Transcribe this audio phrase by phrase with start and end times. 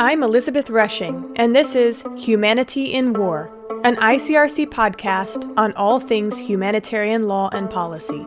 [0.00, 3.50] I'm Elizabeth Rushing, and this is Humanity in War,
[3.82, 8.24] an ICRC podcast on all things humanitarian law and policy.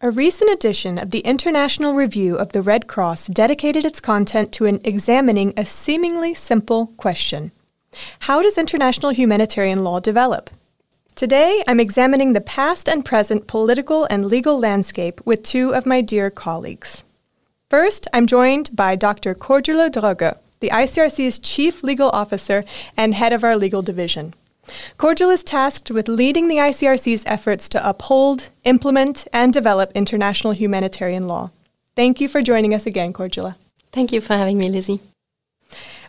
[0.00, 4.64] A recent edition of the International Review of the Red Cross dedicated its content to
[4.64, 7.52] an examining a seemingly simple question
[8.20, 10.48] How does international humanitarian law develop?
[11.14, 16.00] Today, I'm examining the past and present political and legal landscape with two of my
[16.00, 17.04] dear colleagues.
[17.70, 19.32] First, I'm joined by Dr.
[19.32, 22.64] Cordula Droege, the ICRC's Chief Legal Officer
[22.96, 24.34] and head of our legal division.
[24.98, 31.28] Cordula is tasked with leading the ICRC's efforts to uphold, implement, and develop international humanitarian
[31.28, 31.50] law.
[31.94, 33.54] Thank you for joining us again, Cordula.
[33.92, 34.98] Thank you for having me, Lizzie.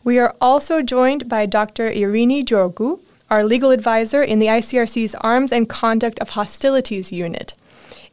[0.04, 1.92] We are also joined by Dr.
[1.92, 7.54] Eirini Giorgou, our legal advisor in the ICRC's Arms and Conduct of Hostilities Unit.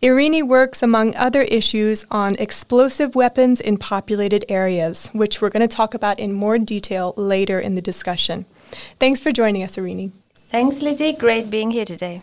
[0.01, 5.77] Eirini works, among other issues, on explosive weapons in populated areas, which we're going to
[5.77, 8.47] talk about in more detail later in the discussion.
[9.01, 10.13] Thanks for joining us, Eirini.
[10.51, 11.13] Thanks, Lizzie.
[11.15, 12.23] Great being here today.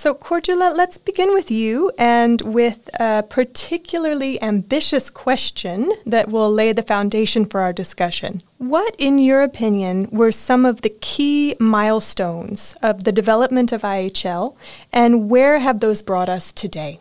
[0.00, 6.72] So, Cordula, let's begin with you and with a particularly ambitious question that will lay
[6.72, 8.42] the foundation for our discussion.
[8.56, 14.56] What, in your opinion, were some of the key milestones of the development of IHL,
[14.90, 16.98] and where have those brought us today?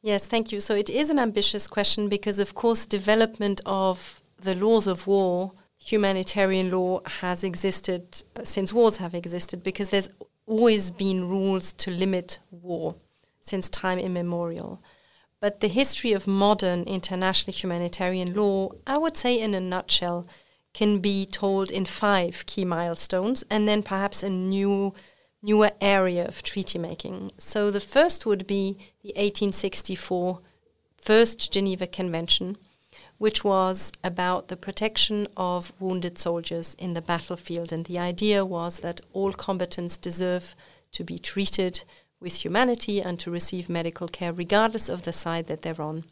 [0.00, 0.60] Yes, thank you.
[0.60, 5.50] So, it is an ambitious question because, of course, development of the laws of war
[5.78, 10.10] humanitarian law has existed since wars have existed because there's
[10.46, 12.96] always been rules to limit war
[13.40, 14.82] since time immemorial.
[15.40, 20.26] But the history of modern international humanitarian law, I would say in a nutshell,
[20.72, 24.94] can be told in five key milestones and then perhaps a new
[25.42, 27.30] newer area of treaty making.
[27.38, 30.40] So the first would be the 1864
[30.96, 32.56] First Geneva Convention,
[33.18, 37.72] which was about the protection of wounded soldiers in the battlefield.
[37.72, 40.54] And the idea was that all combatants deserve
[40.92, 41.84] to be treated
[42.20, 46.04] with humanity and to receive medical care regardless of the side that they're on.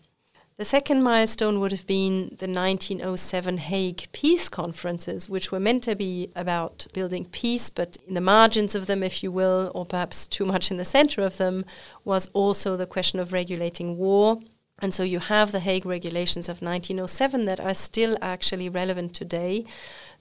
[0.56, 5.96] The second milestone would have been the 1907 Hague Peace Conferences, which were meant to
[5.96, 10.28] be about building peace, but in the margins of them, if you will, or perhaps
[10.28, 11.64] too much in the center of them,
[12.04, 14.38] was also the question of regulating war
[14.80, 19.64] and so you have the Hague regulations of 1907 that are still actually relevant today.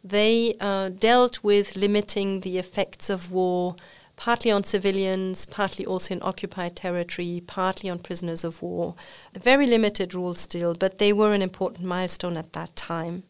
[0.03, 3.75] They uh, dealt with limiting the effects of war
[4.15, 8.95] partly on civilians, partly also in occupied territory, partly on prisoners of war.
[9.33, 13.23] A very limited rules still, but they were an important milestone at that time.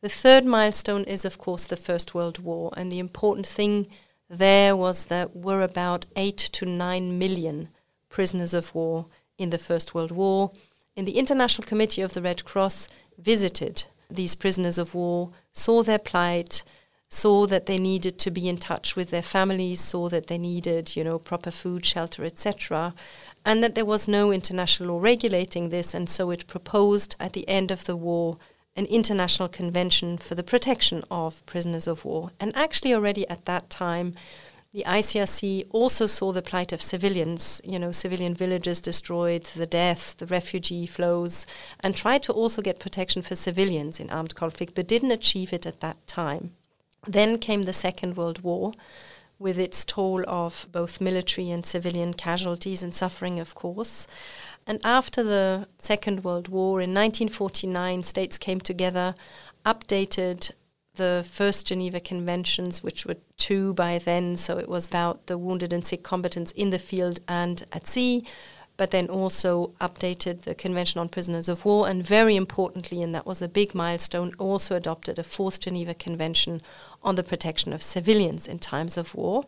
[0.00, 3.88] The third milestone is, of course, the First World War, and the important thing
[4.28, 7.68] there was that were about eight to nine million
[8.08, 9.06] prisoners of war
[9.38, 10.50] in the First World War.
[10.96, 15.98] And the International Committee of the Red Cross visited these prisoners of war, saw their
[15.98, 16.64] plight,
[17.08, 20.94] saw that they needed to be in touch with their families, saw that they needed,
[20.94, 22.94] you know, proper food, shelter, etc.,
[23.44, 27.48] and that there was no international law regulating this, and so it proposed at the
[27.48, 28.36] end of the war
[28.76, 32.30] an international convention for the protection of prisoners of war.
[32.38, 34.14] And actually, already at that time,
[34.72, 40.16] the ICRC also saw the plight of civilians, you know, civilian villages destroyed, the death,
[40.18, 41.46] the refugee flows,
[41.80, 45.64] and tried to also get protection for civilians in armed conflict, but didn't achieve it
[45.64, 46.52] at that time.
[47.06, 48.74] Then came the Second World War
[49.38, 54.06] with its toll of both military and civilian casualties and suffering, of course.
[54.66, 59.14] And after the Second World War in 1949, states came together,
[59.64, 60.50] updated
[60.98, 65.72] the first Geneva Conventions, which were two by then, so it was about the wounded
[65.72, 68.24] and sick combatants in the field and at sea,
[68.76, 73.26] but then also updated the Convention on Prisoners of War, and very importantly, and that
[73.26, 76.60] was a big milestone, also adopted a fourth Geneva Convention
[77.02, 79.46] on the protection of civilians in times of war,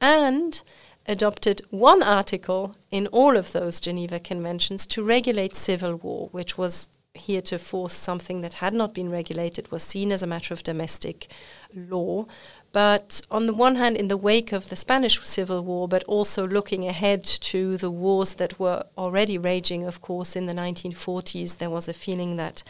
[0.00, 0.62] and
[1.06, 6.88] adopted one article in all of those Geneva Conventions to regulate civil war, which was
[7.18, 11.28] heretofore something that had not been regulated, was seen as a matter of domestic
[11.74, 12.26] law.
[12.70, 16.46] But on the one hand, in the wake of the Spanish Civil War, but also
[16.46, 21.70] looking ahead to the wars that were already raging, of course, in the 1940s, there
[21.70, 22.62] was a feeling that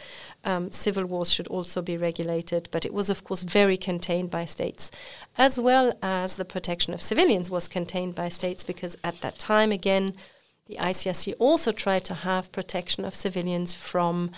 [0.45, 2.69] um, civil wars should also be regulated.
[2.71, 4.89] But it was, of course, very contained by states,
[5.37, 9.73] as well as the protection of civilians was contained by states, because at that time,
[9.73, 10.13] again,
[10.69, 14.31] the ICRC also tried to have protection of civilians from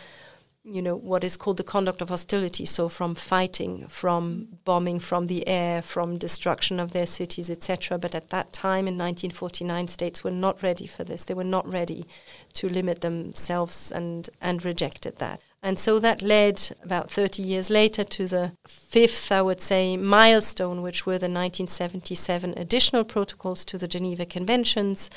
[0.64, 2.66] you know, what is called the conduct of hostility.
[2.66, 7.98] So from fighting, from bombing from the air, from destruction of their cities, etc.
[7.98, 11.24] But at that time in 1949, states were not ready for this.
[11.24, 12.06] They were not ready
[12.54, 15.42] to limit themselves and, and rejected that.
[15.64, 20.84] And so that led about 30 years later to the fifth, I would say, milestone,
[20.84, 25.10] which were the 1977 additional protocols to the Geneva Conventions,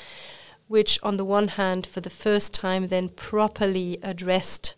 [0.67, 4.75] which, on the one hand, for the first time, then properly addressed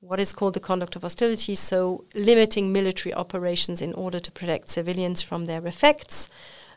[0.00, 4.68] what is called the conduct of hostility, so limiting military operations in order to protect
[4.68, 6.28] civilians from their effects,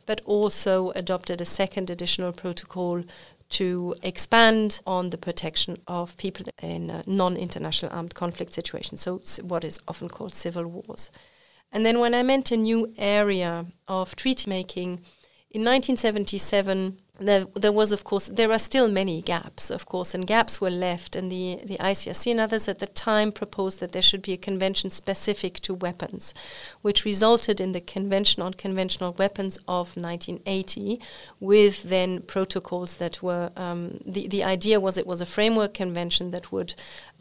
[0.06, 3.04] but also adopted a second additional protocol
[3.50, 9.64] to expand on the protection of people in uh, non-international armed conflict situations, so what
[9.64, 11.12] is often called civil wars.
[11.72, 15.02] And then when I meant a new area of treaty making,
[15.50, 20.28] in 1977, there, there was, of course, there are still many gaps, of course, and
[20.28, 21.16] gaps were left.
[21.16, 24.38] And the, the ICRC and others at the time proposed that there should be a
[24.38, 26.34] convention specific to weapons,
[26.82, 31.00] which resulted in the Convention on Conventional Weapons of 1980,
[31.40, 33.52] with then protocols that were.
[33.56, 36.76] Um, the, the idea was it was a framework convention that would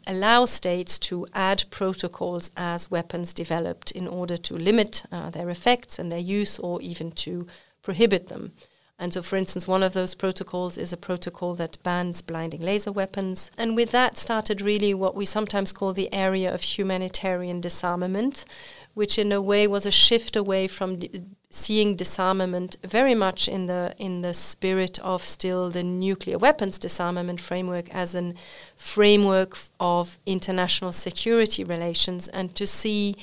[0.05, 5.99] allow states to add protocols as weapons developed in order to limit uh, their effects
[5.99, 7.45] and their use or even to
[7.81, 8.53] prohibit them.
[8.99, 12.91] And so, for instance, one of those protocols is a protocol that bans blinding laser
[12.91, 13.51] weapons.
[13.57, 18.43] And with that started really what we sometimes call the area of humanitarian disarmament,
[18.95, 21.21] which in a way was a shift away from d-
[21.51, 27.39] seeing disarmament very much in the in the spirit of still the nuclear weapons disarmament
[27.39, 28.33] framework as a
[28.75, 33.15] framework of international security relations and to see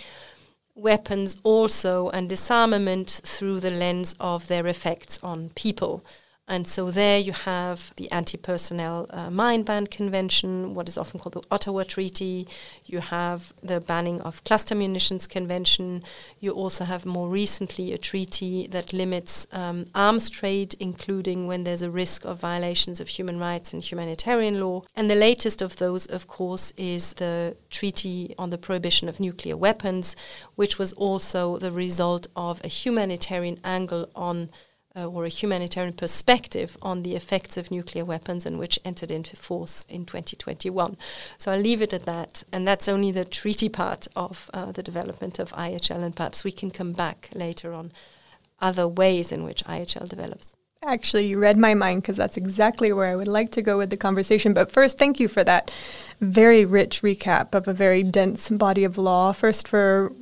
[0.74, 6.04] weapons also and disarmament through the lens of their effects on people.
[6.46, 11.32] And so there you have the anti-personnel uh, mine ban convention, what is often called
[11.32, 12.46] the Ottawa Treaty.
[12.84, 16.02] You have the banning of cluster munitions convention.
[16.40, 21.80] You also have more recently a treaty that limits um, arms trade, including when there's
[21.80, 24.82] a risk of violations of human rights and humanitarian law.
[24.94, 29.56] And the latest of those, of course, is the Treaty on the Prohibition of Nuclear
[29.56, 30.14] Weapons,
[30.56, 34.50] which was also the result of a humanitarian angle on
[34.96, 39.36] uh, or a humanitarian perspective on the effects of nuclear weapons and which entered into
[39.36, 40.96] force in 2021.
[41.38, 42.44] So I'll leave it at that.
[42.52, 46.52] And that's only the treaty part of uh, the development of IHL, and perhaps we
[46.52, 47.90] can come back later on
[48.60, 50.54] other ways in which IHL develops.
[50.82, 53.88] Actually, you read my mind because that's exactly where I would like to go with
[53.88, 54.52] the conversation.
[54.52, 55.70] But first, thank you for that
[56.20, 59.32] very rich recap of a very dense body of law.
[59.32, 60.12] First, for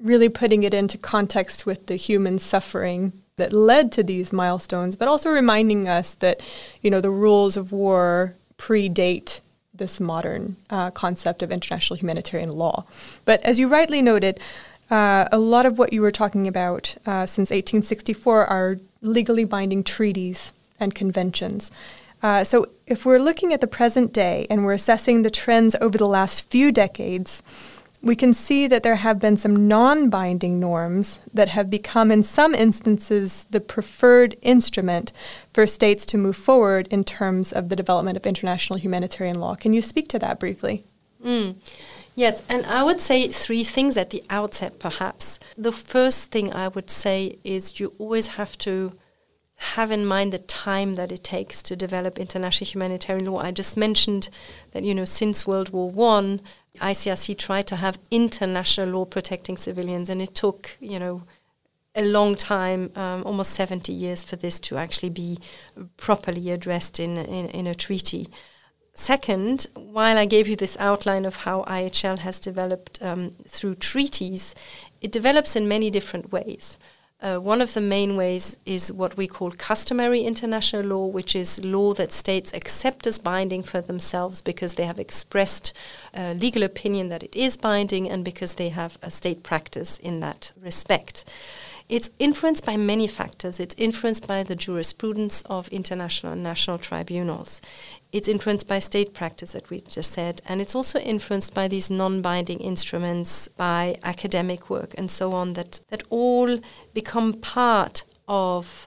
[0.00, 5.08] really putting it into context with the human suffering that led to these milestones, but
[5.08, 6.40] also reminding us that,
[6.82, 9.40] you know, the rules of war predate
[9.74, 12.84] this modern uh, concept of international humanitarian law.
[13.24, 14.38] But as you rightly noted,
[14.90, 19.82] uh, a lot of what you were talking about uh, since 1864 are legally binding
[19.82, 21.70] treaties and conventions.
[22.22, 25.98] Uh, so, if we're looking at the present day and we're assessing the trends over
[25.98, 27.42] the last few decades,
[28.02, 32.22] we can see that there have been some non binding norms that have become, in
[32.22, 35.12] some instances, the preferred instrument
[35.54, 39.54] for states to move forward in terms of the development of international humanitarian law.
[39.54, 40.84] Can you speak to that briefly?
[41.24, 41.54] Mm.
[42.14, 45.38] Yes, and I would say three things at the outset, perhaps.
[45.56, 48.92] The first thing I would say is you always have to
[49.62, 53.38] have in mind the time that it takes to develop international humanitarian law.
[53.38, 54.28] I just mentioned
[54.72, 56.40] that, you know, since World War One,
[56.78, 61.22] ICRC tried to have international law protecting civilians, and it took, you know,
[61.94, 65.38] a long time, um, almost 70 years, for this to actually be
[65.96, 68.28] properly addressed in, in, in a treaty.
[68.94, 74.54] Second, while I gave you this outline of how IHL has developed um, through treaties,
[75.00, 76.78] it develops in many different ways.
[77.22, 81.64] Uh, one of the main ways is what we call customary international law, which is
[81.64, 85.72] law that states accept as binding for themselves because they have expressed
[86.14, 90.18] uh, legal opinion that it is binding and because they have a state practice in
[90.18, 91.24] that respect.
[91.88, 93.60] It's influenced by many factors.
[93.60, 97.60] It's influenced by the jurisprudence of international and national tribunals.
[98.12, 101.88] It's influenced by state practice, that we just said, and it's also influenced by these
[101.90, 105.54] non-binding instruments, by academic work, and so on.
[105.54, 106.58] That that all
[106.92, 108.86] become part of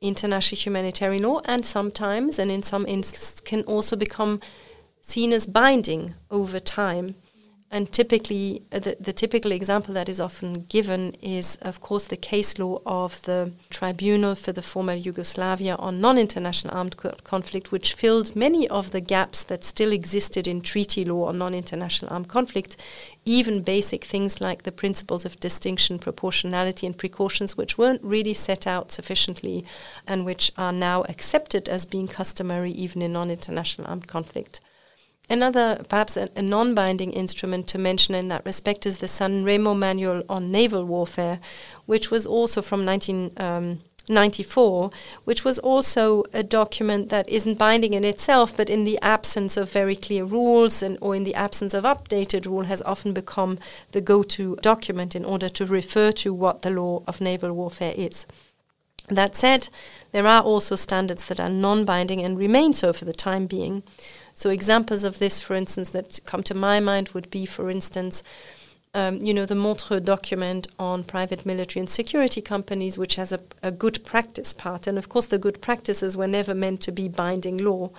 [0.00, 4.40] international humanitarian law, and sometimes, and in some instances, can also become
[5.00, 7.16] seen as binding over time
[7.74, 12.18] And typically, uh, the, the typical example that is often given is, of course, the
[12.18, 17.72] case law of the Tribunal for the former Yugoslavia on non international armed co- conflict,
[17.72, 22.12] which filled many of the gaps that still existed in treaty law on non international
[22.12, 22.76] armed conflict,
[23.24, 28.66] even basic things like the principles of distinction, proportionality, and precautions, which weren't really set
[28.66, 29.64] out sufficiently
[30.06, 34.60] and which are now accepted as being customary even in non international armed conflict.
[35.32, 39.44] Another, perhaps a, a non binding instrument to mention in that respect is the San
[39.44, 41.40] Remo Manual on Naval Warfare,
[41.86, 44.90] which was also from 1994, um,
[45.24, 49.72] which was also a document that isn't binding in itself, but in the absence of
[49.72, 53.58] very clear rules and or in the absence of updated rule has often become
[53.92, 58.26] the go-to document in order to refer to what the law of naval warfare is.
[59.08, 59.70] That said,
[60.12, 63.82] there are also standards that are non-binding and remain so for the time being.
[64.34, 68.22] So examples of this, for instance, that come to my mind would be, for instance,
[68.94, 73.40] um, you know, the Montreux document on private military and security companies, which has a,
[73.62, 74.86] a good practice part.
[74.86, 77.90] And of course, the good practices were never meant to be binding law.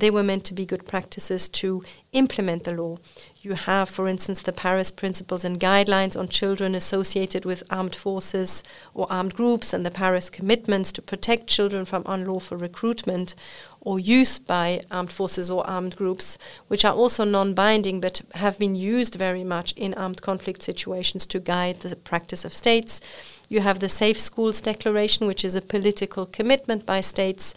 [0.00, 2.96] They were meant to be good practices to implement the law.
[3.42, 8.64] You have, for instance, the Paris Principles and Guidelines on children associated with armed forces
[8.94, 13.34] or armed groups, and the Paris Commitments to protect children from unlawful recruitment
[13.82, 16.38] or use by armed forces or armed groups,
[16.68, 21.26] which are also non binding but have been used very much in armed conflict situations
[21.26, 23.02] to guide the practice of states.
[23.50, 27.54] You have the Safe Schools Declaration, which is a political commitment by states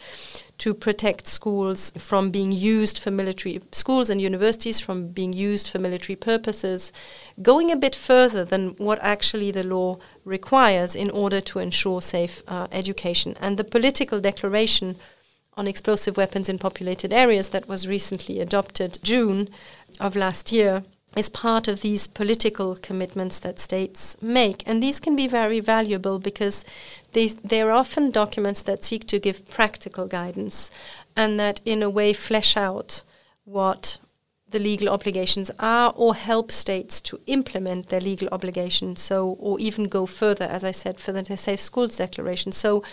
[0.59, 5.79] to protect schools from being used for military schools and universities from being used for
[5.79, 6.93] military purposes,
[7.41, 12.43] going a bit further than what actually the law requires in order to ensure safe
[12.47, 13.35] uh, education.
[13.41, 14.95] And the political declaration
[15.55, 19.49] on explosive weapons in populated areas that was recently adopted June
[19.99, 20.83] of last year
[21.15, 24.63] is part of these political commitments that states make.
[24.65, 26.65] And these can be very valuable because
[27.13, 30.69] they, they're often documents that seek to give practical guidance
[31.15, 33.03] and that, in a way, flesh out
[33.45, 33.97] what
[34.53, 39.85] the legal obligations are or help states to implement their legal obligations so or even
[39.85, 42.51] go further as i said for the safe schools declaration.
[42.51, 42.83] So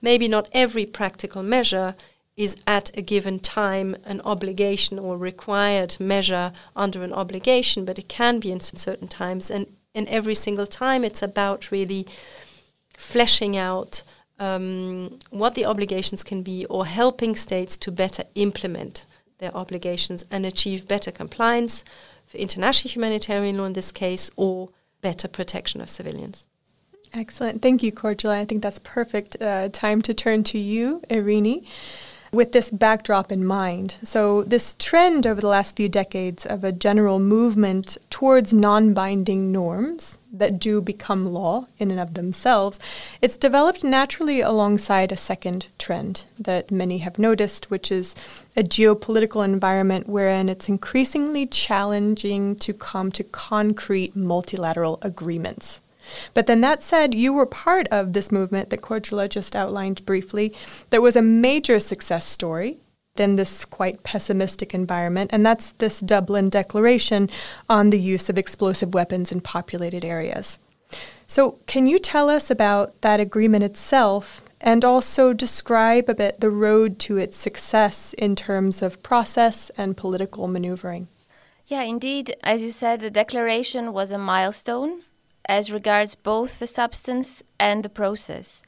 [0.00, 1.96] maybe not every practical measure
[2.36, 8.08] is at a given time an obligation or required measure under an obligation but it
[8.08, 12.06] can be in certain times and in every single time it's about really
[12.98, 14.02] fleshing out
[14.40, 19.06] um, what the obligations can be or helping states to better implement
[19.38, 21.84] their obligations and achieve better compliance
[22.26, 26.48] for international humanitarian law in this case or better protection of civilians.
[27.14, 27.62] Excellent.
[27.62, 28.32] Thank you, Cordula.
[28.32, 31.64] I think that's perfect uh, time to turn to you, Eirini
[32.32, 33.96] with this backdrop in mind.
[34.02, 39.52] So, this trend over the last few decades of a general movement towards non binding
[39.52, 42.78] norms that do become law in and of themselves,
[43.22, 48.14] it's developed naturally alongside a second trend that many have noticed, which is
[48.56, 55.80] a geopolitical environment wherein it's increasingly challenging to come to concrete multilateral agreements.
[56.34, 60.54] But then that said, you were part of this movement that Cordula just outlined briefly
[60.90, 62.78] that was a major success story
[63.16, 67.28] in this quite pessimistic environment, and that's this Dublin Declaration
[67.68, 70.58] on the use of explosive weapons in populated areas.
[71.26, 76.50] So, can you tell us about that agreement itself and also describe a bit the
[76.50, 81.08] road to its success in terms of process and political maneuvering?
[81.66, 82.34] Yeah, indeed.
[82.42, 85.02] As you said, the declaration was a milestone
[85.48, 88.62] as regards both the substance and the process.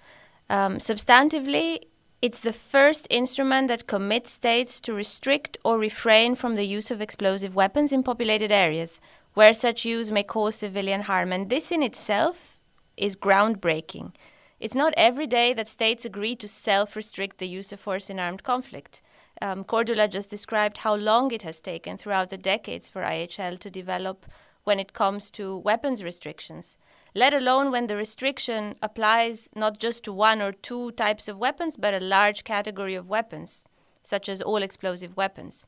[0.49, 1.80] Um, substantively,
[2.22, 7.00] it's the first instrument that commits states to restrict or refrain from the use of
[7.00, 9.00] explosive weapons in populated areas
[9.34, 11.32] where such use may cause civilian harm.
[11.32, 12.60] And this in itself
[12.96, 14.12] is groundbreaking.
[14.58, 18.18] It's not every day that states agree to self restrict the use of force in
[18.18, 19.00] armed conflict.
[19.40, 23.70] Um, Cordula just described how long it has taken throughout the decades for IHL to
[23.70, 24.26] develop
[24.64, 26.79] when it comes to weapons restrictions,
[27.14, 31.76] let alone when the restriction applies not just to one or two types of weapons,
[31.76, 33.67] but a large category of weapons,
[34.02, 35.67] such as all explosive weapons.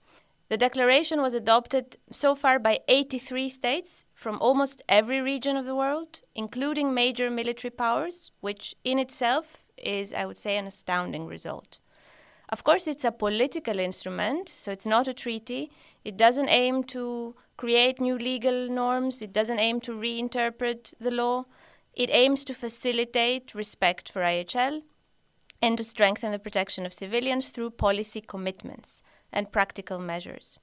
[0.49, 5.75] The declaration was adopted so far by 83 states from almost every region of the
[5.75, 11.79] world, including major military powers, which in itself is, I would say, an astounding result.
[12.51, 15.71] Of course, it's a political instrument, so it's not a treaty.
[16.05, 21.45] It doesn't aim to create new legal norms, it doesn't aim to reinterpret the law.
[21.95, 24.83] It aims to facilitate respect for IHL
[25.63, 29.01] and to strengthen the protection of civilians through policy commitments
[29.33, 30.59] and practical measures.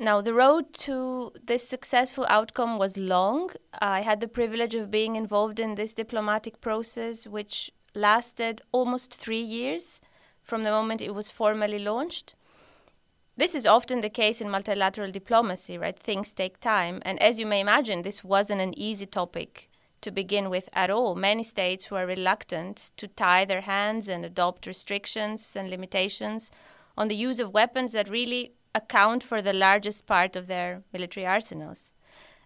[0.00, 3.50] Now, the road to this successful outcome was long.
[3.80, 9.46] I had the privilege of being involved in this diplomatic process, which lasted almost three
[9.58, 10.00] years
[10.42, 12.34] from the moment it was formally launched.
[13.36, 15.98] This is often the case in multilateral diplomacy, right?
[15.98, 17.02] Things take time.
[17.04, 19.68] And as you may imagine, this wasn't an easy topic
[20.02, 21.16] to begin with at all.
[21.16, 26.52] Many states were reluctant to tie their hands and adopt restrictions and limitations
[26.96, 31.26] on the use of weapons that really account for the largest part of their military
[31.26, 31.92] arsenals.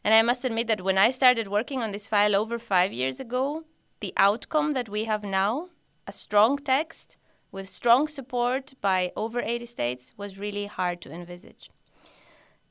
[0.03, 3.21] And I must admit that when I started working on this file over five years
[3.21, 3.65] ago,
[4.01, 5.69] the outcome that we have now,
[6.07, 7.18] a strong text
[7.51, 11.71] with strong support by over 80 states, was really hard to envisage.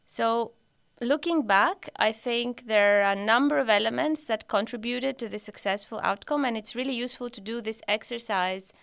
[0.06, 0.54] So,
[1.02, 6.00] looking back, I think there are a number of elements that contributed to the successful
[6.04, 8.74] outcome, and it's really useful to do this exercise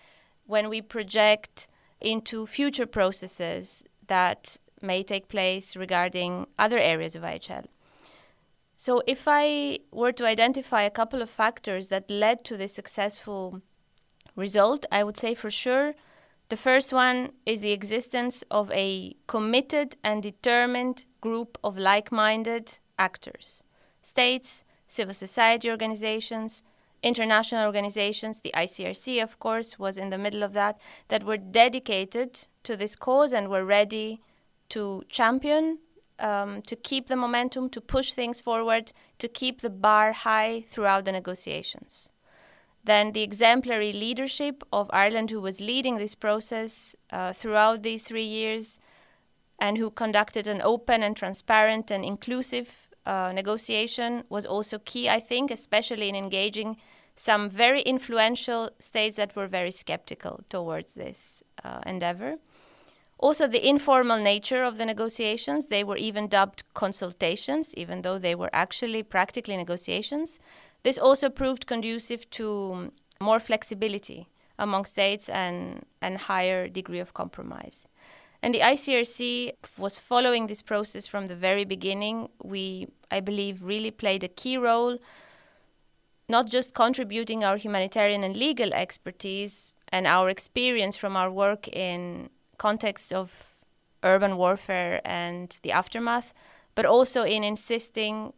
[0.45, 1.67] when we project
[2.01, 7.65] into future processes that may take place regarding other areas of IHL.
[8.75, 13.61] So, if I were to identify a couple of factors that led to this successful
[14.35, 15.95] result, I would say for sure
[16.49, 22.77] the first one is the existence of a committed and determined group of like minded
[22.99, 23.63] actors
[24.03, 26.63] states, civil society organizations,
[27.01, 32.47] international organizations, the ICRC, of course, was in the middle of that, that were dedicated
[32.63, 34.21] to this cause and were ready
[34.69, 35.79] to champion,
[36.19, 41.05] um, to keep the momentum, to push things forward, to keep the bar high throughout
[41.05, 42.09] the negotiations.
[42.85, 48.25] Then the exemplary leadership of Ireland, who was leading this process uh, throughout these three
[48.25, 48.79] years
[49.59, 55.19] and who conducted an open and transparent and inclusive uh, negotiation, was also key, I
[55.19, 56.77] think, especially in engaging
[57.15, 62.35] some very influential states that were very skeptical towards this uh, endeavor.
[63.17, 68.35] Also, the informal nature of the negotiations, they were even dubbed consultations, even though they
[68.35, 70.39] were actually practically negotiations.
[70.85, 74.27] This also proved conducive to um, more flexibility
[74.59, 77.87] among states and, and higher degree of compromise.
[78.43, 82.29] And the ICRC was following this process from the very beginning.
[82.43, 84.99] We, I believe, really played a key role,
[86.29, 92.29] not just contributing our humanitarian and legal expertise and our experience from our work in
[92.59, 93.55] context of
[94.03, 96.31] urban warfare and the aftermath,
[96.75, 98.33] but also in insisting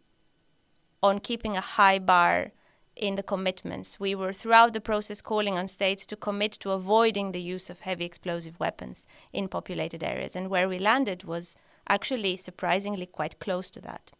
[1.01, 2.51] on keeping a high bar
[2.95, 3.99] in the commitments.
[3.99, 7.81] We were throughout the process calling on states to commit to avoiding the use of
[7.81, 10.35] heavy explosive weapons in populated areas.
[10.35, 11.55] And where we landed was
[11.87, 14.11] actually surprisingly quite close to that.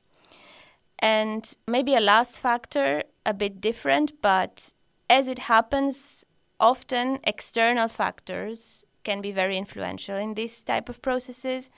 [0.99, 4.73] And maybe a last factor, a bit different, but
[5.09, 6.25] as it happens,
[6.59, 11.69] often external factors can be very influential in this type of processes.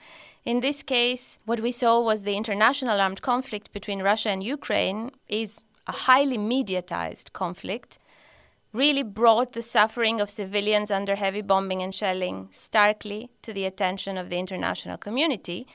[0.44, 5.10] In this case, what we saw was the international armed conflict between Russia and Ukraine
[5.28, 7.98] is a highly mediatized conflict,
[8.72, 14.16] really brought the suffering of civilians under heavy bombing and shelling starkly to the attention
[14.16, 15.66] of the international community,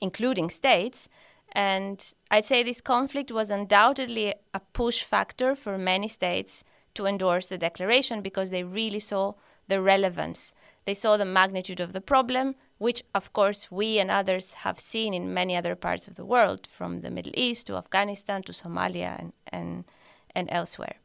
[0.00, 1.08] including states.
[1.52, 6.62] And I'd say this conflict was undoubtedly a push factor for many states
[6.94, 9.34] to endorse the declaration because they really saw
[9.66, 14.54] the relevance they saw the magnitude of the problem, which, of course, we and others
[14.64, 18.42] have seen in many other parts of the world, from the Middle East to Afghanistan
[18.44, 19.84] to Somalia and, and,
[20.34, 20.96] and elsewhere.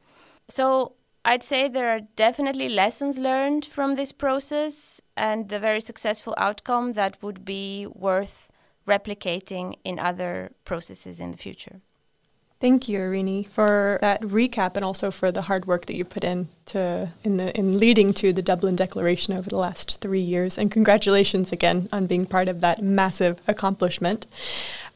[0.47, 0.93] So
[1.25, 6.93] I'd say there are definitely lessons learned from this process and the very successful outcome
[6.93, 8.51] that would be worth
[8.88, 11.81] replicating in other processes in the future.
[12.62, 16.24] Thank you, Eirini, for that recap and also for the hard work that you put
[16.24, 20.58] in to in the in leading to the Dublin Declaration over the last three years.
[20.58, 24.26] And congratulations again on being part of that massive accomplishment.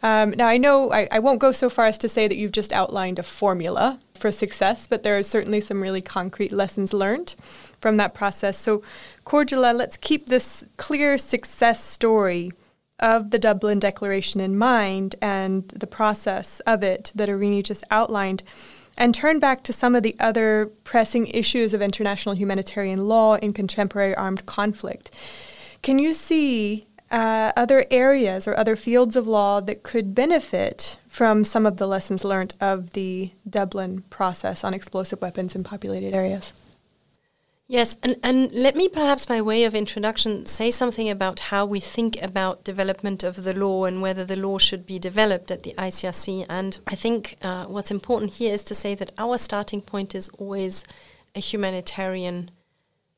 [0.02, 2.54] Um, now, I know I, I won't go so far as to say that you've
[2.54, 7.36] just outlined a formula for success, but there are certainly some really concrete lessons learned
[7.82, 8.58] from that process.
[8.58, 8.82] So,
[9.26, 12.54] Cordula, let's keep this clear success story
[13.00, 18.44] of the Dublin Declaration in mind and the process of it that Eirini just outlined,
[18.98, 23.54] and turn back to some of the other pressing issues of international humanitarian law in
[23.54, 25.12] contemporary armed conflict.
[25.82, 31.44] Can you see uh, other areas or other fields of law that could benefit from
[31.44, 36.54] some of the lessons learned of the Dublin process on explosive weapons in populated areas?
[37.72, 41.80] Yes, and, and let me perhaps by way of introduction say something about how we
[41.80, 45.76] think about development of the law and whether the law should be developed at the
[45.78, 46.48] ICRC.
[46.50, 50.30] And I think uh, what's important here is to say that our starting point is
[50.40, 50.84] always
[51.36, 52.50] a humanitarian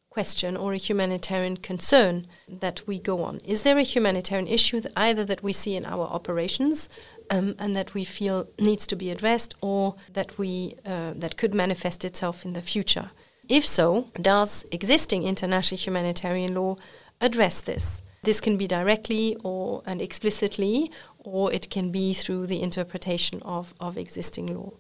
[0.10, 3.40] question or a humanitarian concern that we go on.
[3.46, 6.90] Is there a humanitarian issue that either that we see in our operations
[7.30, 11.54] um, and that we feel needs to be addressed, or that we uh, that could
[11.54, 13.12] manifest itself in the future?
[13.52, 16.78] If so, does existing international humanitarian law
[17.20, 18.02] address this?
[18.24, 23.74] This can be directly or and explicitly, or it can be through the interpretation of,
[23.78, 24.72] of existing law.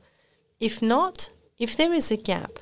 [0.62, 2.60] If not, if there is a gap,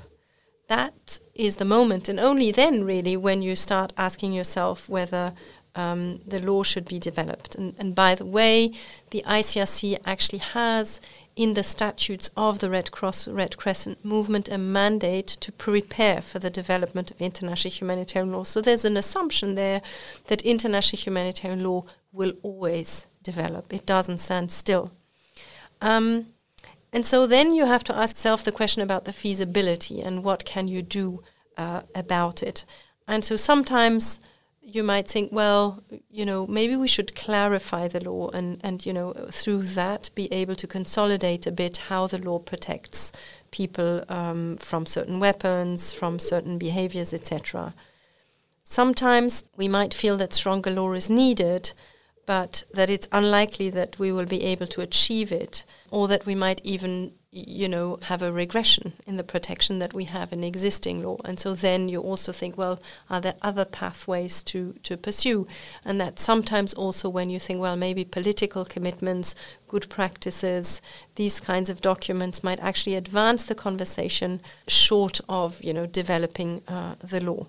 [0.67, 5.33] that is the moment, and only then, really, when you start asking yourself whether
[5.75, 7.53] um, the law should be developed.
[7.53, 8.71] And, and by the way,
[9.11, 11.01] the ICRC actually has
[11.39, 16.37] in the statutes of the Red Cross Red Crescent movement a mandate to prepare for
[16.37, 18.43] the development of international humanitarian law.
[18.43, 19.81] So there's an assumption there
[20.27, 23.71] that international humanitarian law will always develop.
[23.71, 24.91] It doesn't stand still.
[25.79, 26.25] Um,
[26.91, 30.43] and so then you have to ask yourself the question about the feasibility and what
[30.43, 31.23] can you do
[31.55, 32.65] uh, about it.
[33.07, 34.19] And so sometimes
[34.75, 38.93] you might think, well, you know, maybe we should clarify the law and, and, you
[38.93, 43.11] know, through that be able to consolidate a bit how the law protects
[43.51, 47.73] people um, from certain weapons, from certain behaviors, etc.
[48.63, 51.73] Sometimes we might feel that stronger law is needed,
[52.25, 56.35] but that it's unlikely that we will be able to achieve it, or that we
[56.35, 61.03] might even, you know, have a regression in the protection that we have in existing
[61.03, 61.17] law.
[61.23, 65.45] And so then you also think, well, are there other pathways to, to pursue?
[65.85, 69.35] And that sometimes also when you think, well, maybe political commitments,
[69.67, 70.81] good practices,
[71.15, 76.95] these kinds of documents might actually advance the conversation short of, you know, developing uh,
[77.03, 77.45] the law.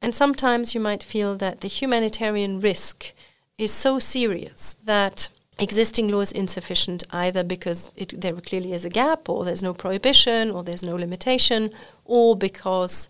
[0.00, 3.12] And sometimes you might feel that the humanitarian risk
[3.58, 8.90] is so serious that existing law is insufficient either because it, there clearly is a
[8.90, 11.70] gap or there's no prohibition or there's no limitation
[12.04, 13.08] or because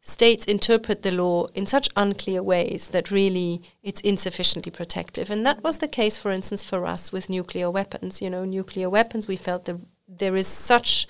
[0.00, 5.30] states interpret the law in such unclear ways that really it's insufficiently protective.
[5.30, 8.20] And that was the case, for instance, for us with nuclear weapons.
[8.20, 11.06] You know, nuclear weapons, we felt that there is such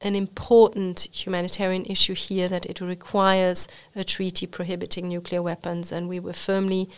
[0.00, 6.20] an important humanitarian issue here that it requires a treaty prohibiting nuclear weapons, and we
[6.20, 6.88] were firmly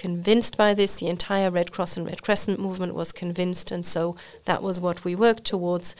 [0.00, 0.94] convinced by this.
[0.94, 5.04] The entire Red Cross and Red Crescent movement was convinced, and so that was what
[5.04, 5.94] we worked towards.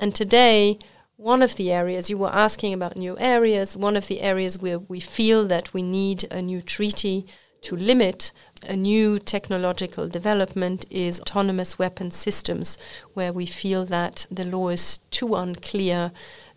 [0.00, 0.78] And today,
[1.16, 4.80] one of the areas you were asking about new areas, one of the areas where
[4.80, 7.26] we feel that we need a new treaty
[7.62, 8.32] to limit
[8.68, 12.76] a new technological development is autonomous weapon systems,
[13.14, 16.10] where we feel that the law is too unclear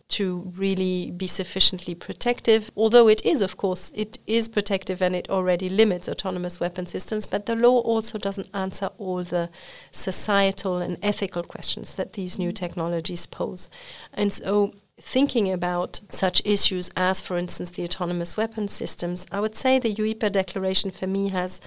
[0.09, 2.71] to really be sufficiently protective.
[2.77, 7.27] Although it is, of course, it is protective and it already limits autonomous weapon systems,
[7.27, 9.49] but the law also doesn't answer all the
[9.91, 13.69] societal and ethical questions that these new technologies pose.
[14.13, 19.55] And so thinking about such issues as, for instance, the autonomous weapon systems, I would
[19.55, 21.59] say the EWIPA declaration for me has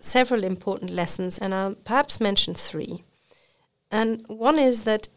[0.00, 3.02] several important lessons, and I'll perhaps mention three.
[3.90, 5.08] And one is that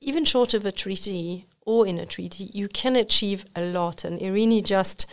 [0.00, 4.04] even short of a treaty or in a treaty, you can achieve a lot.
[4.04, 5.04] And Eirini just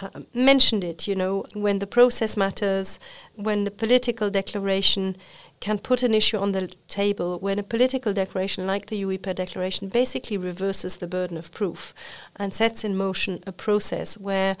[0.00, 3.00] uh, mentioned it, you know, when the process matters,
[3.34, 5.16] when the political declaration
[5.60, 9.88] can put an issue on the table, when a political declaration like the EWIPA declaration
[9.88, 11.94] basically reverses the burden of proof
[12.36, 14.56] and sets in motion a process where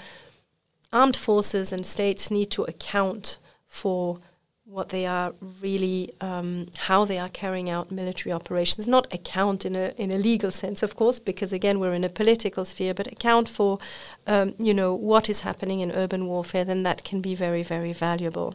[0.92, 4.20] armed forces and states need to account for
[4.72, 8.88] what they are really, um, how they are carrying out military operations.
[8.88, 12.08] Not account in a in a legal sense, of course, because again we're in a
[12.08, 13.78] political sphere, but account for,
[14.26, 16.64] um, you know, what is happening in urban warfare.
[16.64, 18.54] Then that can be very very valuable.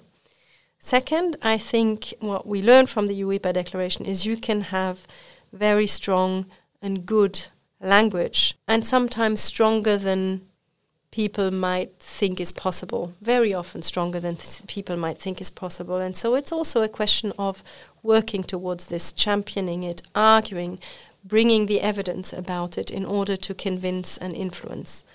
[0.80, 5.08] Second, I think what we learned from the EWIPA declaration is you can have
[5.54, 6.46] very strong
[6.82, 7.46] and good
[7.80, 10.47] language, and sometimes stronger than
[11.18, 15.96] people might think is possible, very often stronger than th- people might think is possible.
[15.96, 17.64] And so it's also a question of
[18.04, 20.78] working towards this, championing it, arguing,
[21.26, 25.06] bringing the evidence about it in order to convince and influence.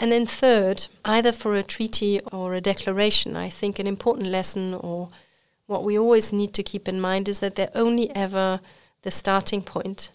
[0.00, 4.74] And then, third, either for a treaty or a declaration, I think an important lesson
[4.74, 5.10] or
[5.68, 8.58] what we always need to keep in mind is that they're only ever
[9.02, 10.10] the starting point,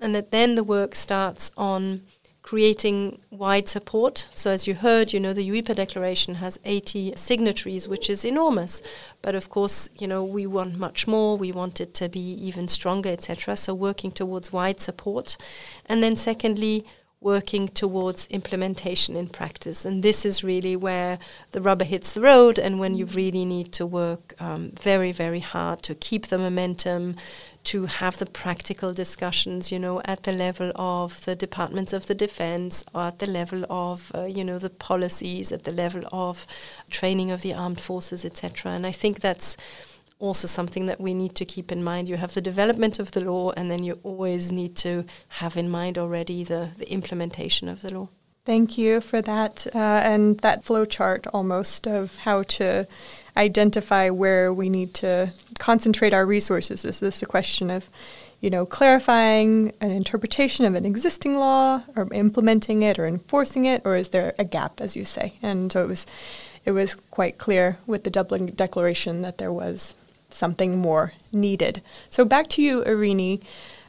[0.00, 2.02] and that then the work starts on
[2.44, 4.28] creating wide support.
[4.34, 8.82] So, as you heard, you know, the EWIPA declaration has 80 signatories, which is enormous.
[9.22, 11.38] But of course, you know, we want much more.
[11.38, 13.56] We want it to be even stronger, etc.
[13.56, 15.38] So, working towards wide support.
[15.86, 16.84] And then, secondly,
[17.24, 19.86] working towards implementation in practice.
[19.86, 21.18] And this is really where
[21.52, 25.40] the rubber hits the road and when you really need to work um, very, very
[25.40, 27.16] hard to keep the momentum,
[27.64, 32.14] to have the practical discussions, you know, at the level of the departments of the
[32.14, 36.46] defense, or at the level of, uh, you know, the policies, at the level of
[36.90, 38.72] training of the armed forces, etc.
[38.72, 39.56] And I think that's
[40.18, 42.08] also something that we need to keep in mind.
[42.08, 45.04] You have the development of the law, and then you always need to
[45.40, 48.08] have in mind already the, the implementation of the law.
[48.44, 52.86] Thank you for that uh, and that flowchart almost of how to
[53.36, 56.84] identify where we need to concentrate our resources.
[56.84, 57.88] Is this a question of,
[58.40, 63.82] you know, clarifying an interpretation of an existing law, or implementing it, or enforcing it,
[63.84, 65.34] or is there a gap, as you say?
[65.42, 66.06] And so it was,
[66.64, 69.94] it was quite clear with the Dublin Declaration that there was
[70.30, 71.80] something more needed.
[72.10, 73.40] So back to you, Eirini.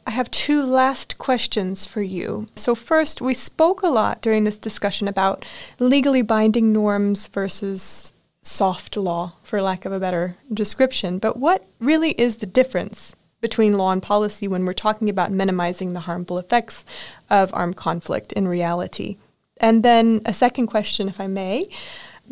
[0.08, 2.46] I have two last questions for you.
[2.54, 5.44] So, first, we spoke a lot during this discussion about
[5.80, 8.12] legally binding norms versus
[8.46, 11.18] soft law, for lack of a better description.
[11.18, 15.92] But what really is the difference between law and policy when we're talking about minimizing
[15.92, 16.84] the harmful effects
[17.28, 19.16] of armed conflict in reality?
[19.58, 21.68] And then, a second question, if I may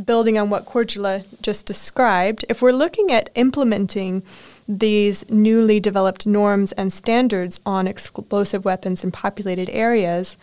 [0.05, 4.23] building on what Cordula just described, if we're looking at implementing
[4.67, 10.37] these newly developed norms and standards on explosive weapons in populated areas,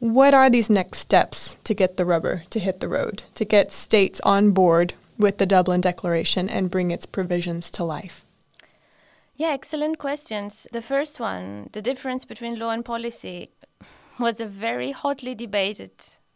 [0.00, 3.72] what are these next steps to get the rubber to hit the road, to get
[3.72, 8.24] states on board with the Dublin Declaration and bring its provisions to life?
[9.34, 10.66] Yeah, excellent questions.
[10.72, 13.50] The first one, the difference between law and policy,
[14.18, 15.92] was a very hotly debated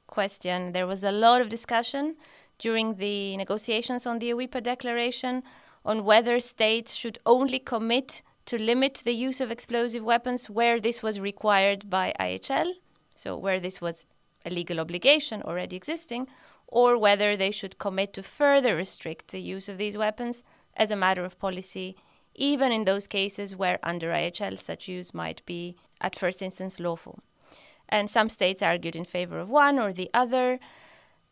[0.07, 0.73] question.
[0.73, 2.17] There was a lot of discussion
[2.59, 5.43] during the negotiations on the EWIPA declaration
[5.85, 11.03] on whether states should only commit to limit the use of explosive weapons where this
[11.03, 12.73] was required by IHL,
[13.15, 14.07] so where this was
[14.45, 16.29] a legal obligation already existing,
[16.73, 20.43] or whether they should commit to further restrict the use of these weapons
[20.75, 21.95] as a matter of policy,
[22.35, 27.19] even in those cases where under IHL such use might be at first instance lawful.
[27.91, 30.59] And some states argued in favor of one or the other.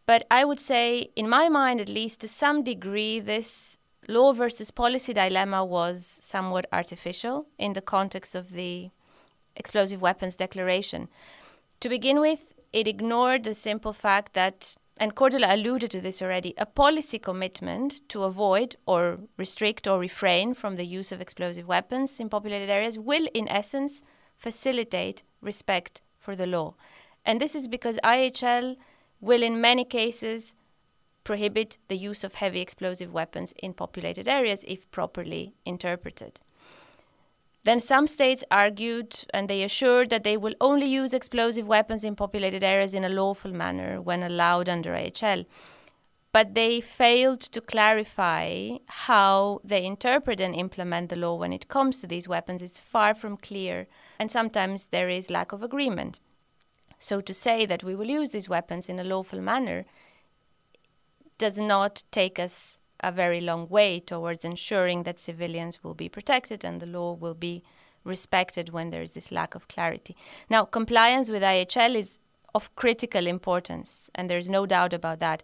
[0.05, 4.71] But I would say, in my mind at least, to some degree, this law versus
[4.71, 8.91] policy dilemma was somewhat artificial in the context of the
[9.57, 11.09] Explosive Weapons Declaration.
[11.81, 16.53] To begin with, it ignored the simple fact that, and Cordula alluded to this already,
[16.59, 22.21] a policy commitment to avoid or restrict or refrain from the use of explosive weapons
[22.21, 24.03] in populated areas will, in essence,
[24.37, 26.75] facilitate respect for the law.
[27.25, 28.77] And this is because IHL
[29.23, 30.55] will, in many cases,
[31.25, 36.41] prohibit the use of heavy explosive weapons in populated areas if properly interpreted.
[37.63, 42.17] Then some states argued and they assured that they will only use explosive weapons in
[42.17, 45.45] populated areas in a lawful manner when allowed under IHL.
[46.33, 52.01] But they failed to clarify how they interpret and implement the law when it comes
[52.01, 52.63] to these weapons.
[52.63, 56.21] It's far from clear, and sometimes there is lack of agreement.
[57.01, 59.87] So, to say that we will use these weapons in a lawful manner
[61.37, 66.65] does not take us a very long way towards ensuring that civilians will be protected
[66.65, 67.63] and the law will be
[68.05, 70.17] respected when there is this lack of clarity.
[70.49, 72.19] Now, compliance with IHL is
[72.55, 75.43] of critical importance, and there's no doubt about that,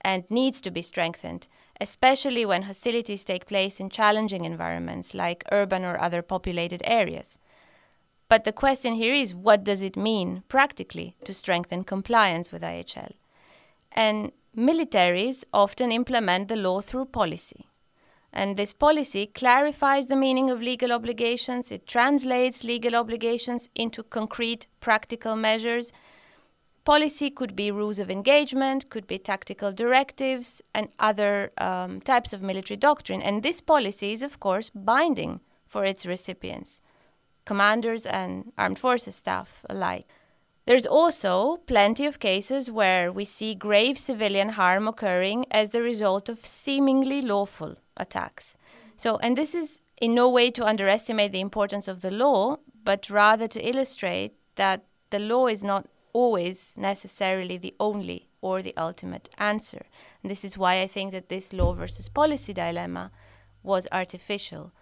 [0.00, 1.48] and needs to be strengthened,
[1.80, 7.38] especially when hostilities take place in challenging environments like urban or other populated areas.
[8.28, 13.12] But the question here is what does it mean practically to strengthen compliance with IHL?
[13.96, 17.66] And militaries often implement the law through policy.
[18.32, 24.66] And this policy clarifies the meaning of legal obligations, it translates legal obligations into concrete
[24.80, 25.90] practical measures.
[26.84, 32.42] Policy could be rules of engagement, could be tactical directives, and other um, types of
[32.42, 33.22] military doctrine.
[33.22, 36.80] And this policy is, of course, binding for its recipients,
[37.46, 40.06] commanders and armed forces staff alike.
[40.66, 46.28] There's also plenty of cases where we see grave civilian harm occurring as the result
[46.28, 48.56] of seemingly lawful attacks.
[48.96, 53.08] So, and this is in no way to underestimate the importance of the law, but
[53.08, 59.28] rather to illustrate that the law is not always necessarily the only or the ultimate
[59.38, 59.86] answer.
[60.22, 63.12] And this is why I think that this law versus policy dilemma
[63.62, 64.72] was artificial,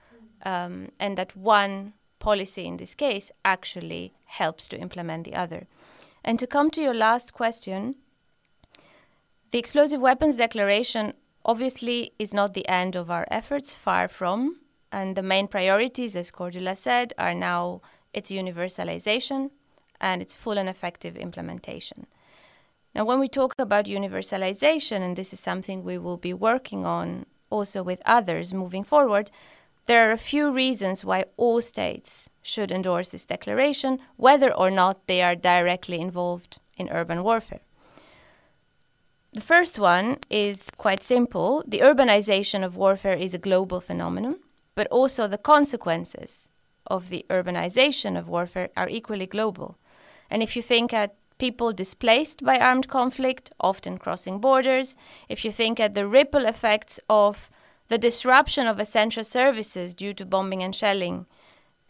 [0.46, 5.66] um, and that one policy in this case actually helps to implement the other.
[6.24, 7.96] And to come to your last question,
[9.50, 11.12] the Explosive Weapons Declaration
[11.44, 14.60] obviously is not the end of our efforts, far from.
[14.90, 17.82] And the main priorities, as Cordula said, are now
[18.14, 19.50] its universalization
[20.00, 22.06] and its full and effective implementation.
[22.94, 27.26] Now, when we talk about universalization, and this is something we will be working on
[27.50, 29.30] also with others moving forward,
[29.86, 35.06] there are a few reasons why all states should endorse this declaration, whether or not
[35.06, 37.62] they are directly involved in urban warfare.
[39.32, 41.64] The first one is quite simple.
[41.66, 44.36] The urbanization of warfare is a global phenomenon,
[44.74, 46.50] but also the consequences
[46.86, 49.78] of the urbanization of warfare are equally global.
[50.30, 54.96] And if you think at people displaced by armed conflict, often crossing borders,
[55.30, 57.50] if you think at the ripple effects of
[57.88, 61.26] the disruption of essential services due to bombing and shelling,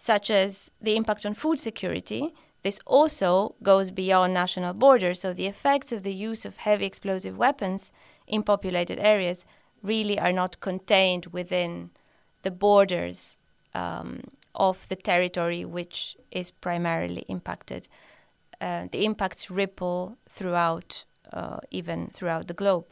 [0.05, 5.21] such as the impact on food security, this also goes beyond national borders.
[5.21, 7.91] So the effects of the use of heavy explosive weapons
[8.27, 9.47] in populated areas
[9.83, 11.89] really are not contained within
[12.43, 13.39] the borders
[13.75, 14.21] um,
[14.55, 17.89] of the territory which is primarily impacted.
[18.61, 22.85] Uh, the impacts ripple throughout, uh, even throughout the globe.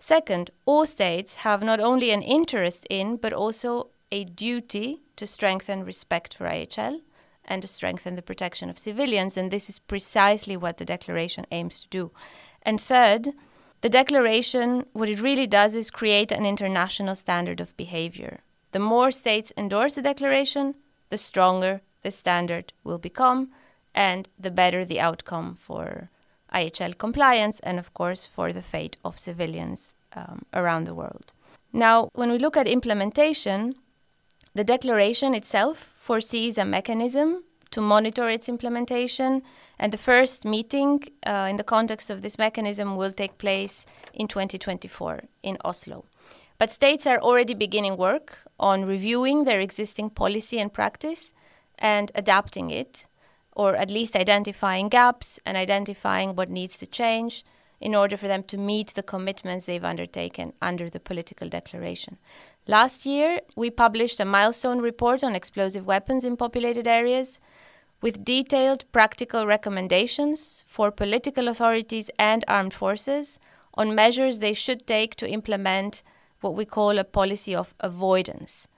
[0.00, 5.84] Second, all states have not only an interest in, but also a duty to strengthen
[5.84, 7.00] respect for IHL
[7.44, 11.82] and to strengthen the protection of civilians, and this is precisely what the declaration aims
[11.82, 12.10] to do.
[12.62, 13.28] And third,
[13.80, 18.40] the declaration, what it really does is create an international standard of behavior.
[18.72, 20.74] The more states endorse the declaration,
[21.08, 23.50] the stronger the standard will become,
[23.94, 26.10] and the better the outcome for
[26.52, 31.32] IHL compliance and, of course, for the fate of civilians um, around the world.
[31.72, 33.74] Now, when we look at implementation,
[34.56, 39.42] the declaration itself foresees a mechanism to monitor its implementation,
[39.78, 44.26] and the first meeting uh, in the context of this mechanism will take place in
[44.26, 46.06] 2024 in Oslo.
[46.56, 51.34] But states are already beginning work on reviewing their existing policy and practice
[51.78, 53.06] and adapting it,
[53.54, 57.44] or at least identifying gaps and identifying what needs to change
[57.80, 62.16] in order for them to meet the commitments they've undertaken under the political declaration.
[62.66, 67.40] Last year, we published a milestone report on explosive weapons in populated areas
[68.00, 73.38] with detailed practical recommendations for political authorities and armed forces
[73.74, 76.02] on measures they should take to implement
[76.40, 78.68] what we call a policy of avoidance.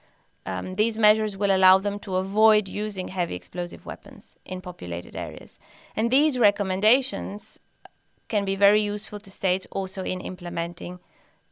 [0.47, 5.59] Um, these measures will allow them to avoid using heavy explosive weapons in populated areas.
[5.95, 7.61] And these recommendations
[8.29, 10.99] can be very useful to states also in implementing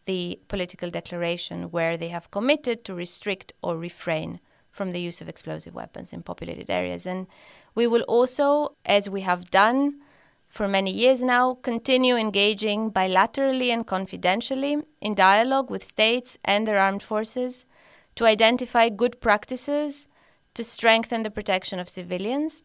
[0.05, 5.29] the political declaration where they have committed to restrict or refrain from the use of
[5.29, 7.07] explosive weapons in populated areas.
[7.07, 7.27] And
[7.75, 10.01] we will also, as we have done
[10.49, 16.79] for many years now, continue engaging bilaterally and confidentially in dialogue with states and their
[16.79, 17.67] armed forces
[18.15, 20.09] to identify good practices
[20.55, 22.63] to strengthen the protection of civilians